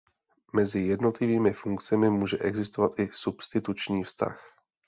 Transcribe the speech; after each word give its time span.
Mezi 0.53 0.81
jednotlivými 0.81 1.53
funkcemi 1.53 2.09
může 2.09 2.37
existovat 2.37 2.99
i 2.99 3.09
substituční 3.11 4.03
vztah. 4.03 4.41